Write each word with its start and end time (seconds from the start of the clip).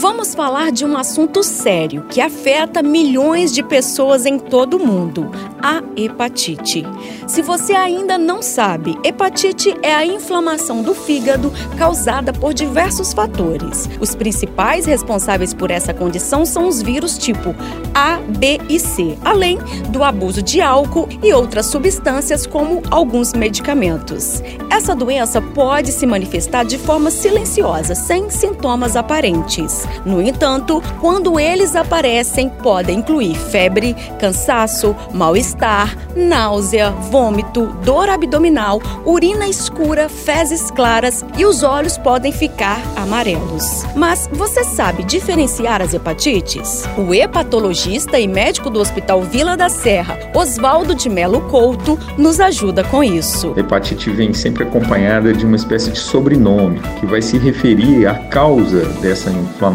Vamos 0.00 0.34
falar 0.34 0.72
de 0.72 0.82
um 0.82 0.96
assunto 0.96 1.42
sério 1.42 2.06
que 2.08 2.22
afeta 2.22 2.82
milhões 2.82 3.52
de 3.52 3.62
pessoas 3.62 4.24
em 4.24 4.38
todo 4.38 4.78
o 4.78 4.86
mundo: 4.86 5.30
a 5.62 5.82
hepatite. 5.94 6.86
Se 7.26 7.42
você 7.42 7.74
ainda 7.74 8.16
não 8.16 8.40
sabe, 8.40 8.98
hepatite 9.04 9.76
é 9.82 9.94
a 9.94 10.06
inflamação 10.06 10.80
do 10.80 10.94
fígado 10.94 11.52
causada 11.76 12.32
por 12.32 12.54
diversos 12.54 13.12
fatores. 13.12 13.90
Os 14.00 14.14
principais 14.14 14.86
responsáveis 14.86 15.52
por 15.52 15.70
essa 15.70 15.92
condição 15.92 16.46
são 16.46 16.66
os 16.66 16.80
vírus 16.80 17.18
tipo 17.18 17.54
A, 17.94 18.16
B 18.38 18.58
e 18.70 18.80
C, 18.80 19.18
além 19.22 19.58
do 19.90 20.02
abuso 20.02 20.42
de 20.42 20.62
álcool 20.62 21.10
e 21.22 21.30
outras 21.34 21.66
substâncias, 21.66 22.46
como 22.46 22.82
alguns 22.90 23.34
medicamentos. 23.34 24.42
Essa 24.70 24.94
doença 24.94 25.42
pode 25.42 25.92
se 25.92 26.06
manifestar 26.06 26.64
de 26.64 26.78
forma 26.78 27.10
silenciosa, 27.10 27.94
sem 27.94 28.30
sintomas 28.30 28.96
aparentes. 28.96 29.89
No 30.04 30.20
entanto, 30.20 30.82
quando 31.00 31.38
eles 31.38 31.76
aparecem, 31.76 32.48
podem 32.48 32.98
incluir 32.98 33.34
febre, 33.34 33.94
cansaço, 34.18 34.94
mal-estar, 35.12 35.96
náusea, 36.16 36.90
vômito, 36.90 37.66
dor 37.84 38.08
abdominal, 38.08 38.80
urina 39.04 39.46
escura, 39.46 40.08
fezes 40.08 40.70
claras 40.70 41.24
e 41.36 41.44
os 41.44 41.62
olhos 41.62 41.96
podem 41.98 42.32
ficar 42.32 42.80
amarelos. 42.96 43.84
Mas 43.94 44.28
você 44.32 44.64
sabe 44.64 45.04
diferenciar 45.04 45.82
as 45.82 45.94
hepatites? 45.94 46.84
O 46.96 47.14
hepatologista 47.14 48.18
e 48.18 48.26
médico 48.26 48.70
do 48.70 48.80
Hospital 48.80 49.22
Vila 49.22 49.56
da 49.56 49.68
Serra, 49.68 50.18
Oswaldo 50.34 50.94
de 50.94 51.08
Melo 51.08 51.42
Couto, 51.42 51.98
nos 52.16 52.40
ajuda 52.40 52.84
com 52.84 53.02
isso. 53.02 53.52
A 53.56 53.60
hepatite 53.60 54.10
vem 54.10 54.32
sempre 54.32 54.64
acompanhada 54.64 55.32
de 55.32 55.44
uma 55.44 55.56
espécie 55.56 55.90
de 55.90 55.98
sobrenome 55.98 56.80
que 56.98 57.06
vai 57.06 57.22
se 57.22 57.38
referir 57.38 58.06
à 58.06 58.14
causa 58.14 58.84
dessa 59.00 59.30
inflamação. 59.30 59.69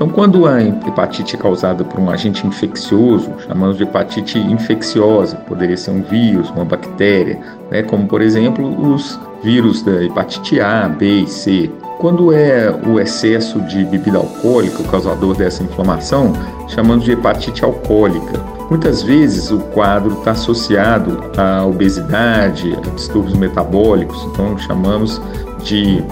Então, 0.00 0.08
quando 0.08 0.46
a 0.46 0.62
hepatite 0.62 1.36
é 1.36 1.38
causada 1.38 1.84
por 1.84 2.00
um 2.00 2.08
agente 2.08 2.46
infeccioso, 2.46 3.30
chamamos 3.46 3.76
de 3.76 3.82
hepatite 3.82 4.38
infecciosa, 4.38 5.36
poderia 5.36 5.76
ser 5.76 5.90
um 5.90 6.00
vírus, 6.00 6.48
uma 6.48 6.64
bactéria, 6.64 7.38
né, 7.70 7.82
como 7.82 8.06
por 8.06 8.22
exemplo 8.22 8.66
os 8.94 9.20
vírus 9.42 9.82
da 9.82 10.02
hepatite 10.02 10.58
A, 10.58 10.88
B 10.88 11.24
e 11.24 11.26
C. 11.26 11.70
Quando 11.98 12.32
é 12.32 12.74
o 12.86 12.98
excesso 12.98 13.60
de 13.60 13.84
bebida 13.84 14.16
alcoólica 14.16 14.80
o 14.80 14.88
causador 14.88 15.36
dessa 15.36 15.62
inflamação, 15.62 16.32
chamamos 16.68 17.04
de 17.04 17.12
hepatite 17.12 17.62
alcoólica. 17.62 18.40
Muitas 18.70 19.02
vezes 19.02 19.50
o 19.50 19.58
quadro 19.58 20.14
está 20.14 20.30
associado 20.30 21.22
à 21.36 21.62
obesidade, 21.66 22.74
a 22.74 22.90
distúrbios 22.94 23.36
metabólicos, 23.36 24.26
então 24.32 24.56
chamamos 24.56 25.20
de 25.62 26.02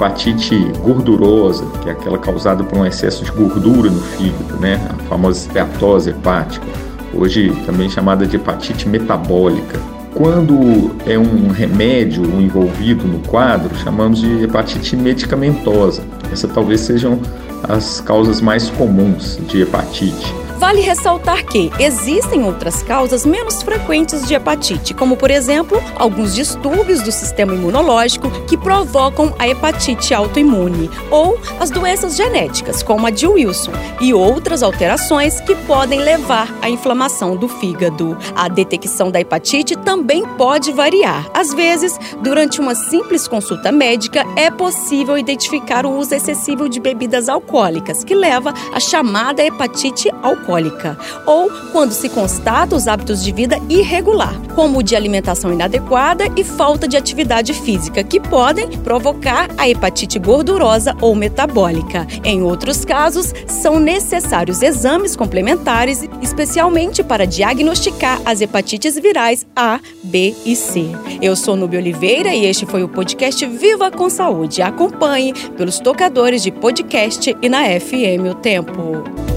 hepatite 0.00 0.56
gordurosa, 0.82 1.66
que 1.82 1.90
é 1.90 1.92
aquela 1.92 2.18
causada 2.18 2.64
por 2.64 2.78
um 2.78 2.86
excesso 2.86 3.22
de 3.22 3.30
gordura 3.30 3.90
no 3.90 4.00
fígado, 4.00 4.56
né? 4.58 4.80
a 4.88 4.94
famosa 5.04 5.46
esteatose 5.46 6.08
hepática, 6.08 6.66
hoje 7.12 7.52
também 7.66 7.90
chamada 7.90 8.26
de 8.26 8.36
hepatite 8.36 8.88
metabólica. 8.88 9.78
Quando 10.14 10.90
é 11.06 11.18
um 11.18 11.48
remédio 11.48 12.24
envolvido 12.40 13.06
no 13.06 13.20
quadro, 13.20 13.76
chamamos 13.76 14.20
de 14.20 14.44
hepatite 14.44 14.96
medicamentosa. 14.96 16.02
Essas 16.32 16.50
talvez 16.50 16.80
sejam 16.80 17.20
as 17.68 18.00
causas 18.00 18.40
mais 18.40 18.70
comuns 18.70 19.38
de 19.48 19.62
hepatite. 19.62 20.34
Vale 20.60 20.82
ressaltar 20.82 21.46
que 21.46 21.72
existem 21.78 22.44
outras 22.44 22.82
causas 22.82 23.24
menos 23.24 23.62
frequentes 23.62 24.28
de 24.28 24.34
hepatite, 24.34 24.92
como 24.92 25.16
por 25.16 25.30
exemplo, 25.30 25.82
alguns 25.96 26.34
distúrbios 26.34 27.00
do 27.00 27.10
sistema 27.10 27.54
imunológico 27.54 28.30
que 28.46 28.58
provocam 28.58 29.34
a 29.38 29.48
hepatite 29.48 30.12
autoimune, 30.12 30.90
ou 31.10 31.40
as 31.58 31.70
doenças 31.70 32.14
genéticas, 32.14 32.82
como 32.82 33.06
a 33.06 33.10
de 33.10 33.26
Wilson, 33.26 33.72
e 34.02 34.12
outras 34.12 34.62
alterações 34.62 35.40
que 35.40 35.54
podem 35.54 36.00
levar 36.00 36.54
à 36.60 36.68
inflamação 36.68 37.36
do 37.36 37.48
fígado. 37.48 38.14
A 38.36 38.46
detecção 38.46 39.10
da 39.10 39.18
hepatite 39.18 39.76
também 39.76 40.26
pode 40.36 40.72
variar. 40.72 41.26
Às 41.32 41.54
vezes, 41.54 41.98
durante 42.20 42.60
uma 42.60 42.74
simples 42.74 43.26
consulta 43.26 43.72
médica, 43.72 44.26
é 44.36 44.50
possível 44.50 45.16
identificar 45.16 45.86
o 45.86 45.96
uso 45.96 46.14
excessivo 46.14 46.68
de 46.68 46.78
bebidas 46.78 47.30
alcoólicas, 47.30 48.04
que 48.04 48.14
leva 48.14 48.52
à 48.74 48.78
chamada 48.78 49.42
hepatite 49.42 50.10
alcoólica 50.22 50.49
alcoólica, 50.50 50.98
ou 51.24 51.50
quando 51.72 51.92
se 51.92 52.08
constata 52.08 52.74
os 52.74 52.88
hábitos 52.88 53.22
de 53.22 53.32
vida 53.32 53.58
irregular, 53.68 54.34
como 54.54 54.78
o 54.78 54.82
de 54.82 54.96
alimentação 54.96 55.52
inadequada 55.52 56.24
e 56.36 56.42
falta 56.42 56.88
de 56.88 56.96
atividade 56.96 57.54
física, 57.54 58.02
que 58.02 58.18
podem 58.18 58.68
provocar 58.78 59.48
a 59.56 59.68
hepatite 59.68 60.18
gordurosa 60.18 60.96
ou 61.00 61.14
metabólica. 61.14 62.06
Em 62.24 62.42
outros 62.42 62.84
casos, 62.84 63.32
são 63.46 63.78
necessários 63.78 64.62
exames 64.62 65.14
complementares, 65.14 66.08
especialmente 66.20 67.02
para 67.02 67.26
diagnosticar 67.26 68.20
as 68.24 68.40
hepatites 68.40 68.98
virais 68.98 69.46
A, 69.54 69.78
B 70.02 70.34
e 70.44 70.56
C. 70.56 70.86
Eu 71.22 71.36
sou 71.36 71.56
Nubia 71.56 71.78
Oliveira 71.78 72.34
e 72.34 72.46
este 72.46 72.66
foi 72.66 72.82
o 72.82 72.88
podcast 72.88 73.46
Viva 73.46 73.90
com 73.90 74.10
Saúde. 74.10 74.62
Acompanhe 74.62 75.32
pelos 75.56 75.78
tocadores 75.78 76.42
de 76.42 76.50
podcast 76.50 77.36
e 77.40 77.48
na 77.48 77.64
FM 77.64 78.30
O 78.30 78.34
Tempo. 78.34 79.29